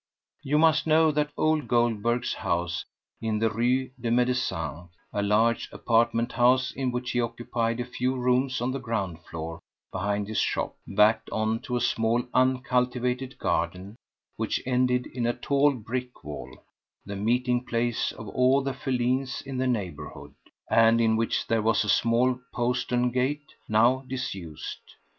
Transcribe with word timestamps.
You 0.41 0.57
must 0.57 0.87
know 0.87 1.11
that 1.11 1.29
old 1.37 1.67
Goldberg's 1.67 2.33
house 2.33 2.85
in 3.21 3.37
the 3.37 3.51
Rue 3.51 3.91
des 4.01 4.09
Médecins—a 4.09 5.21
large 5.21 5.69
apartment 5.71 6.31
house 6.31 6.71
in 6.71 6.91
which 6.91 7.11
he 7.11 7.21
occupied 7.21 7.79
a 7.79 7.85
few 7.85 8.15
rooms 8.15 8.61
on 8.61 8.71
the 8.71 8.79
ground 8.79 9.19
floor 9.25 9.59
behind 9.91 10.27
his 10.27 10.39
shop—backed 10.39 11.29
on 11.29 11.59
to 11.59 11.75
a 11.75 11.79
small 11.81 12.23
uncultivated 12.33 13.37
garden 13.37 13.95
which 14.37 14.59
ended 14.65 15.05
in 15.05 15.27
a 15.27 15.33
tall 15.37 15.71
brick 15.75 16.23
wall, 16.23 16.51
the 17.05 17.15
meeting 17.15 17.63
place 17.63 18.11
of 18.11 18.27
all 18.29 18.63
the 18.63 18.73
felines 18.73 19.43
in 19.43 19.59
the 19.59 19.67
neighbourhood, 19.67 20.33
and 20.67 20.99
in 20.99 21.15
which 21.15 21.45
there 21.45 21.61
was 21.61 21.83
a 21.83 21.87
small 21.89 22.39
postern 22.55 23.11
gate, 23.11 23.53
now 23.69 24.03
disused. 24.07 24.79